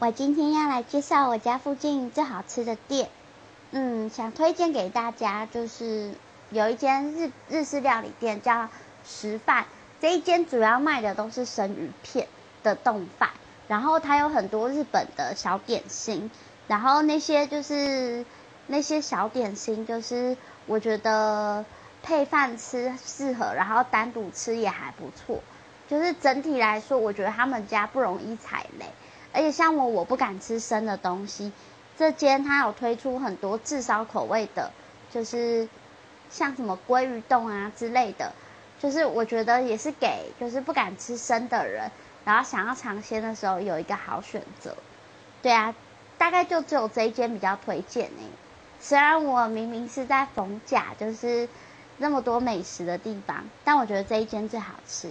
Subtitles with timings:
[0.00, 3.10] 我今天要来介绍我家附近最好吃的店，
[3.70, 6.14] 嗯，想推荐给大家，就是
[6.48, 8.70] 有一间日日式料理店叫
[9.04, 9.66] 食饭，
[10.00, 12.26] 这一间主要卖的都是生鱼片
[12.62, 13.28] 的冻饭，
[13.68, 16.30] 然后它有很多日本的小点心，
[16.66, 18.24] 然后那些就是
[18.68, 21.62] 那些小点心，就是我觉得
[22.02, 25.42] 配饭吃适合，然后单独吃也还不错。
[25.86, 28.86] 就是整体来说，我觉得他们家不容易踩雷，
[29.32, 31.52] 而且像我，我不敢吃生的东西。
[31.96, 34.70] 这间它有推出很多炙烧口味的，
[35.12, 35.68] 就是
[36.30, 38.32] 像什么鲑鱼冻啊之类的，
[38.78, 41.90] 就是我觉得也是给就是不敢吃生的人，
[42.24, 44.74] 然后想要尝鲜的时候有一个好选择。
[45.42, 45.74] 对啊，
[46.16, 48.24] 大概就只有这一间比较推荐诶。
[48.80, 51.46] 虽然我明明是在逢甲，就是
[51.98, 55.10] 那么多美食的地方，但我觉得这一间最好吃。